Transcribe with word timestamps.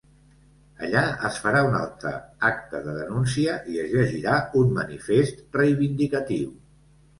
Allà 0.85 1.03
es 1.29 1.37
farà 1.43 1.61
un 1.67 1.77
altre 1.79 2.13
acte 2.49 2.81
de 2.87 2.97
denúncia 3.01 3.59
i 3.75 3.79
es 3.85 3.93
llegirà 3.93 4.41
un 4.65 4.75
manifest 4.81 5.47
reivindicatiu. 5.63 6.53